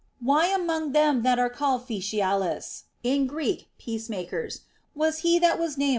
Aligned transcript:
Why 0.19 0.47
among 0.47 0.93
them 0.93 1.21
that 1.21 1.37
were 1.37 1.47
called 1.47 1.85
Fe 1.85 1.99
ciales 1.99 2.85
(in 3.03 3.27
Greek, 3.27 3.69
peace 3.77 4.09
makers) 4.09 4.61
was 4.95 5.19
he 5.19 5.37
that 5.37 5.59
was 5.59 5.77
named 5.77 5.89
* 5.89 5.89
U. 5.89 5.89